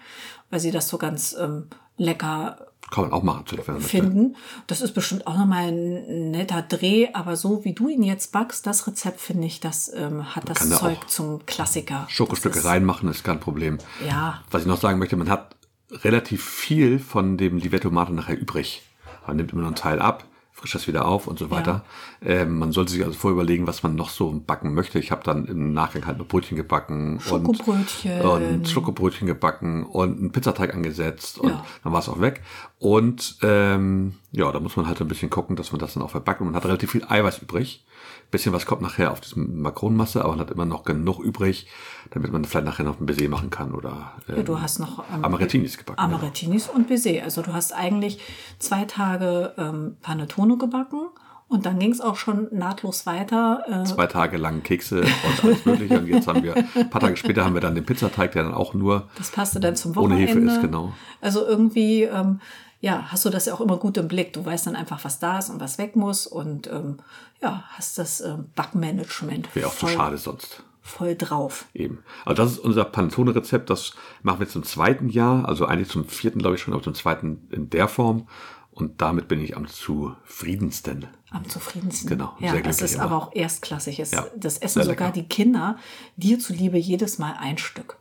weil 0.50 0.60
sie 0.60 0.70
das 0.70 0.88
so 0.88 0.98
ganz 0.98 1.34
ähm, 1.38 1.66
lecker 1.96 2.66
kann 2.90 3.04
man 3.04 3.12
auch 3.12 3.22
machen, 3.22 3.44
man 3.66 3.76
möchte. 3.76 3.88
finden. 3.88 4.36
Das 4.66 4.80
ist 4.80 4.94
bestimmt 4.94 5.26
auch 5.26 5.36
nochmal 5.38 5.68
ein 5.68 6.30
netter 6.32 6.62
Dreh, 6.62 7.08
aber 7.12 7.36
so 7.36 7.64
wie 7.64 7.72
du 7.72 7.88
ihn 7.88 8.02
jetzt 8.02 8.32
backst, 8.32 8.66
das 8.66 8.86
Rezept 8.86 9.20
finde 9.20 9.46
ich, 9.46 9.60
das 9.60 9.92
ähm, 9.94 10.34
hat 10.34 10.48
das 10.48 10.58
kann 10.58 10.70
da 10.70 10.76
Zeug 10.78 10.98
auch 10.98 11.06
zum 11.06 11.46
Klassiker. 11.46 12.06
Schokostücke 12.08 12.54
Das 12.56 12.64
ist- 12.64 12.70
reinmachen 12.70 13.08
ist 13.08 13.22
kein 13.22 13.38
Problem. 13.38 13.78
Ja. 14.06 14.42
Was 14.50 14.62
ich 14.62 14.68
noch 14.68 14.80
sagen 14.80 14.98
möchte, 14.98 15.16
man 15.16 15.28
hat 15.30 15.54
relativ 15.92 16.44
viel 16.44 16.98
von 16.98 17.36
dem 17.36 17.58
Livetto 17.58 17.90
Mate 17.90 18.12
nachher 18.12 18.38
übrig. 18.38 18.82
Man 19.26 19.36
nimmt 19.36 19.52
immer 19.52 19.62
noch 19.62 19.68
einen 19.68 19.76
Teil 19.76 20.00
ab, 20.00 20.24
frischt 20.60 20.74
das 20.74 20.86
wieder 20.86 21.06
auf 21.06 21.26
und 21.26 21.38
so 21.38 21.50
weiter. 21.50 21.84
Ähm, 22.22 22.58
man 22.58 22.70
sollte 22.72 22.92
sich 22.92 23.02
also 23.02 23.18
vorher 23.18 23.34
überlegen, 23.34 23.66
was 23.66 23.82
man 23.82 23.94
noch 23.94 24.10
so 24.10 24.30
backen 24.46 24.74
möchte. 24.74 24.98
Ich 24.98 25.10
habe 25.10 25.22
dann 25.24 25.46
im 25.46 25.72
Nachgang 25.72 26.06
halt 26.06 26.18
noch 26.18 26.26
Brötchen 26.26 26.56
gebacken 26.56 27.18
Schokobrötchen. 27.20 28.20
und, 28.20 28.42
und 28.42 28.68
Schokobrötchen 28.68 29.26
gebacken 29.26 29.84
und 29.84 30.18
einen 30.18 30.32
Pizzateig 30.32 30.74
angesetzt 30.74 31.38
und 31.38 31.48
Ja. 31.50 31.64
dann 31.82 31.92
war 31.92 32.00
es 32.00 32.08
auch 32.08 32.20
weg. 32.20 32.42
Und 32.78 33.36
ähm, 33.42 34.14
ja, 34.32 34.50
da 34.52 34.60
muss 34.60 34.76
man 34.76 34.86
halt 34.86 35.00
ein 35.00 35.08
bisschen 35.08 35.28
gucken, 35.30 35.56
dass 35.56 35.72
man 35.72 35.80
das 35.80 35.94
dann 35.94 36.02
auch 36.02 36.10
verbackt. 36.10 36.40
Und 36.40 36.48
man 36.48 36.56
hat 36.56 36.64
relativ 36.64 36.92
viel 36.92 37.04
Eiweiß 37.08 37.38
übrig. 37.38 37.84
Bisschen 38.30 38.52
was 38.52 38.64
kommt 38.64 38.80
nachher 38.80 39.10
auf 39.10 39.20
diesem 39.20 39.60
Makronenmasse, 39.60 40.20
aber 40.22 40.30
man 40.32 40.40
hat 40.40 40.50
immer 40.52 40.64
noch 40.64 40.84
genug 40.84 41.18
übrig, 41.18 41.66
damit 42.10 42.30
man 42.32 42.44
vielleicht 42.44 42.64
nachher 42.66 42.84
noch 42.84 43.00
ein 43.00 43.06
Baiser 43.06 43.28
machen 43.28 43.50
kann 43.50 43.74
oder 43.74 44.12
ähm, 44.28 44.36
Ja, 44.36 44.42
du 44.44 44.60
hast 44.60 44.78
noch 44.78 45.02
ähm, 45.12 45.24
Amaretinis 45.24 45.76
gebacken. 45.76 45.98
Amaretinis 45.98 46.68
und 46.68 46.88
Baiser. 46.88 47.24
Also 47.24 47.42
du 47.42 47.52
hast 47.52 47.72
eigentlich 47.72 48.20
zwei 48.60 48.84
Tage 48.84 49.52
ähm, 49.58 49.96
Panettone 50.00 50.58
gebacken 50.58 51.08
und 51.48 51.66
dann 51.66 51.80
ging 51.80 51.90
es 51.90 52.00
auch 52.00 52.14
schon 52.14 52.46
nahtlos 52.52 53.06
weiter. 53.06 53.64
Äh, 53.68 53.84
Zwei 53.84 54.06
Tage 54.06 54.36
lang 54.36 54.62
Kekse 54.62 55.00
und 55.00 55.44
alles 55.44 55.64
mögliche. 55.66 55.98
Und 55.98 56.06
jetzt 56.06 56.28
haben 56.28 56.44
wir, 56.44 56.54
ein 56.56 56.88
paar 56.88 57.00
Tage 57.00 57.16
später 57.16 57.44
haben 57.44 57.54
wir 57.54 57.60
dann 57.60 57.74
den 57.74 57.84
Pizzateig, 57.84 58.30
der 58.30 58.44
dann 58.44 58.54
auch 58.54 58.74
nur 58.74 59.08
das 59.18 59.32
passte 59.32 59.58
dann 59.58 59.74
zum 59.74 59.90
ohne 59.98 60.14
Wochenende. 60.14 60.32
Hefe 60.32 60.38
ist, 60.38 60.60
genau. 60.62 60.92
Also 61.20 61.44
irgendwie, 61.44 62.04
ähm, 62.04 62.38
ja, 62.80 63.04
hast 63.12 63.24
du 63.24 63.30
das 63.30 63.46
ja 63.46 63.54
auch 63.54 63.60
immer 63.60 63.76
gut 63.76 63.96
im 63.98 64.08
Blick. 64.08 64.32
Du 64.32 64.44
weißt 64.44 64.66
dann 64.66 64.76
einfach, 64.76 65.04
was 65.04 65.18
da 65.18 65.38
ist 65.38 65.50
und 65.50 65.60
was 65.60 65.78
weg 65.78 65.96
muss 65.96 66.26
und 66.26 66.66
ähm, 66.68 66.98
ja, 67.42 67.64
hast 67.70 67.98
das 67.98 68.20
ähm, 68.20 68.46
Backmanagement 68.56 69.54
Wäre 69.54 69.68
auch 69.68 69.72
zu 69.74 69.86
voll, 69.86 69.94
schade 69.94 70.18
sonst. 70.18 70.62
voll 70.80 71.14
drauf. 71.14 71.66
Eben. 71.74 72.02
Also 72.24 72.42
das 72.42 72.52
ist 72.52 72.58
unser 72.58 72.84
Panettone-Rezept. 72.84 73.68
Das 73.70 73.92
machen 74.22 74.40
wir 74.40 74.48
zum 74.48 74.62
zweiten 74.62 75.08
Jahr, 75.08 75.46
also 75.46 75.66
eigentlich 75.66 75.88
zum 75.90 76.06
vierten, 76.06 76.38
glaube 76.38 76.56
ich 76.56 76.62
schon, 76.62 76.72
aber 76.74 76.82
zum 76.82 76.94
zweiten 76.94 77.48
in 77.50 77.68
der 77.70 77.86
Form. 77.88 78.28
Und 78.72 79.02
damit 79.02 79.28
bin 79.28 79.42
ich 79.42 79.56
am 79.56 79.66
zufriedensten. 79.66 81.06
Am 81.30 81.48
zufriedensten. 81.48 82.08
Genau, 82.08 82.34
Ja, 82.38 82.52
glücklich 82.52 82.80
ist 82.80 82.94
immer. 82.94 83.04
aber 83.04 83.16
auch 83.16 83.34
erstklassig. 83.34 83.98
Es, 84.00 84.12
Ja, 84.12 84.26
das 84.36 84.58
essen 84.58 84.82
sogar 84.84 85.12
die 85.12 85.24
Kinder 85.24 85.76
dir 86.16 86.38
zuliebe 86.38 86.78
jedes 86.78 87.18
Mal 87.18 87.34
ein 87.38 87.58
Stück. 87.58 87.96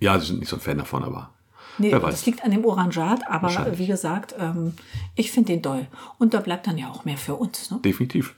Ja, 0.00 0.18
sie 0.18 0.26
sind 0.26 0.40
nicht 0.40 0.48
so 0.48 0.56
ein 0.56 0.60
Fan 0.60 0.78
davon, 0.78 1.04
aber 1.04 1.30
Nee, 1.78 1.90
wer 1.90 2.00
das 2.00 2.12
weiß. 2.12 2.26
liegt 2.26 2.44
an 2.44 2.50
dem 2.50 2.64
Orangat, 2.64 3.26
aber 3.28 3.78
wie 3.78 3.86
gesagt, 3.86 4.34
ähm, 4.38 4.74
ich 5.14 5.32
finde 5.32 5.52
den 5.52 5.62
doll. 5.62 5.86
Und 6.18 6.34
da 6.34 6.40
bleibt 6.40 6.66
dann 6.66 6.78
ja 6.78 6.90
auch 6.90 7.04
mehr 7.04 7.16
für 7.16 7.34
uns. 7.34 7.70
Ne? 7.70 7.80
Definitiv. 7.84 8.34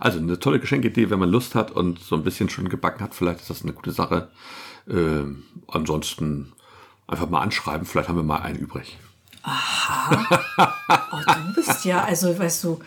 Also 0.00 0.18
eine 0.18 0.38
tolle 0.38 0.60
Geschenkidee, 0.60 1.10
wenn 1.10 1.18
man 1.18 1.30
Lust 1.30 1.54
hat 1.54 1.70
und 1.70 2.00
so 2.00 2.16
ein 2.16 2.24
bisschen 2.24 2.48
schon 2.48 2.68
gebacken 2.68 3.02
hat, 3.02 3.14
vielleicht 3.14 3.40
ist 3.40 3.50
das 3.50 3.62
eine 3.62 3.72
gute 3.72 3.92
Sache. 3.92 4.28
Ähm, 4.88 5.44
ansonsten 5.68 6.52
einfach 7.06 7.28
mal 7.28 7.40
anschreiben, 7.40 7.86
vielleicht 7.86 8.08
haben 8.08 8.16
wir 8.16 8.22
mal 8.22 8.42
einen 8.42 8.58
übrig. 8.58 8.98
Oh, 11.10 11.20
du 11.24 11.54
bist 11.54 11.84
ja, 11.84 12.04
also 12.04 12.38
weißt 12.38 12.64
du, 12.64 12.80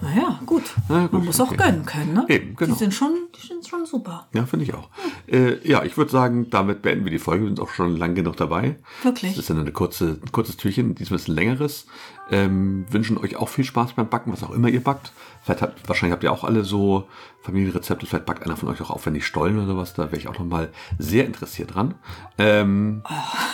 naja, 0.00 0.40
gut. 0.46 0.62
Na 0.88 1.02
gut, 1.02 1.12
Man 1.12 1.24
muss 1.26 1.40
auch 1.40 1.48
okay. 1.48 1.56
gönnen 1.56 1.84
können, 1.84 2.14
ne? 2.14 2.24
Eben, 2.28 2.56
genau. 2.56 2.72
Die 2.72 2.78
sind 2.78 2.94
schon, 2.94 3.12
die 3.34 3.46
sind 3.46 3.66
schon 3.66 3.86
super. 3.86 4.28
Ja, 4.32 4.46
finde 4.46 4.64
ich 4.64 4.74
auch. 4.74 4.88
Äh, 5.26 5.66
ja, 5.68 5.84
ich 5.84 5.96
würde 5.96 6.10
sagen, 6.10 6.48
damit 6.50 6.82
beenden 6.82 7.04
wir 7.04 7.10
die 7.12 7.18
Folge. 7.18 7.44
Wir 7.44 7.48
sind 7.48 7.60
auch 7.60 7.70
schon 7.70 7.96
lang 7.96 8.14
genug 8.14 8.36
dabei. 8.36 8.76
Wirklich? 9.02 9.32
Das 9.32 9.40
ist 9.40 9.48
ja 9.48 9.54
nur 9.54 9.64
eine 9.64 9.72
kurze, 9.72 10.18
ein 10.22 10.32
kurzes 10.32 10.56
Türchen, 10.56 10.94
diesmal 10.94 11.18
ist 11.18 11.28
ein 11.28 11.34
längeres. 11.34 11.86
Ähm, 12.30 12.86
wünschen 12.90 13.18
euch 13.18 13.36
auch 13.36 13.48
viel 13.48 13.64
Spaß 13.64 13.94
beim 13.94 14.08
Backen, 14.08 14.32
was 14.32 14.42
auch 14.44 14.50
immer 14.50 14.68
ihr 14.68 14.82
backt. 14.82 15.12
Vielleicht 15.42 15.62
habt, 15.62 15.88
wahrscheinlich 15.88 16.12
habt 16.12 16.22
ihr 16.22 16.32
auch 16.32 16.44
alle 16.44 16.64
so 16.64 17.08
Familienrezepte. 17.42 18.06
Vielleicht 18.06 18.26
backt 18.26 18.44
einer 18.44 18.56
von 18.56 18.68
euch 18.68 18.80
auch 18.82 18.90
aufwendig 18.90 19.26
Stollen 19.26 19.56
oder 19.56 19.66
sowas. 19.66 19.94
Da 19.94 20.04
wäre 20.04 20.18
ich 20.18 20.28
auch 20.28 20.38
noch 20.38 20.46
mal 20.46 20.70
sehr 20.98 21.26
interessiert 21.26 21.74
dran. 21.74 21.94
Ähm, 22.38 23.02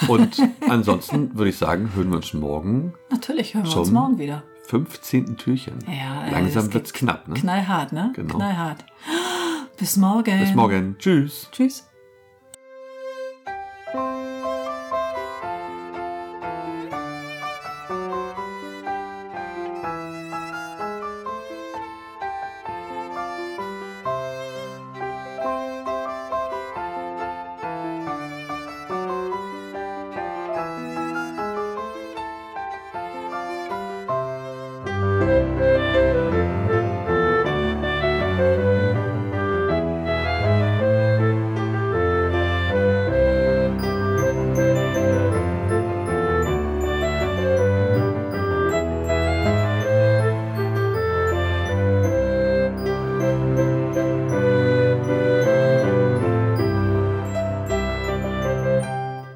Und 0.08 0.42
ansonsten 0.68 1.36
würde 1.36 1.50
ich 1.50 1.58
sagen, 1.58 1.90
hören 1.94 2.10
wir 2.10 2.16
uns 2.16 2.32
morgen 2.34 2.92
Natürlich 3.10 3.54
hören 3.54 3.66
wir 3.66 3.76
uns 3.76 3.90
morgen 3.90 4.18
wieder. 4.18 4.42
15. 4.68 5.36
Türchen. 5.36 5.78
Ja, 5.86 6.26
äh, 6.26 6.30
Langsam 6.30 6.66
es 6.66 6.74
wird's 6.74 6.92
knapp, 6.92 7.28
ne? 7.28 7.34
Knallhart, 7.34 7.92
ne? 7.92 8.12
Genau. 8.14 8.36
Knallhart. 8.36 8.84
Bis 9.78 9.96
morgen. 9.96 10.40
Bis 10.40 10.54
morgen. 10.54 10.96
Tschüss. 10.98 11.48
Tschüss. 11.52 11.86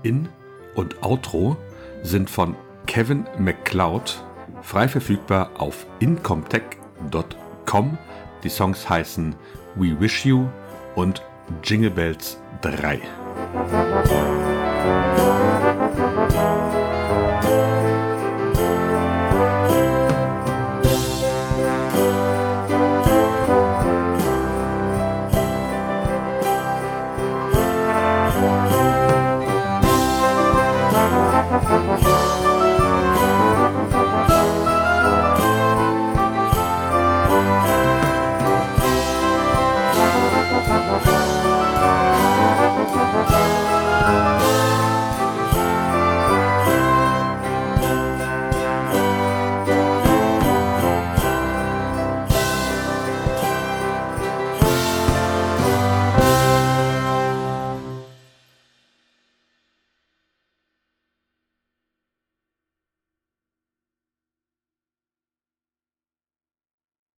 In- 0.03 0.29
und 0.75 1.03
Outro 1.03 1.57
sind 2.03 2.31
von 2.31 2.57
Kevin 2.87 3.27
MacLeod 3.39 4.25
frei 4.63 4.89
verfügbar 4.89 5.51
auf 5.59 5.87
incomtech.com. 6.01 7.99
Die 8.43 8.49
Songs 8.49 8.89
heißen 8.89 9.35
We 9.77 9.99
Wish 10.01 10.25
You 10.25 10.47
und 10.95 11.23
Jingle 11.63 11.91
Bells 11.91 12.39
3. 12.63 13.01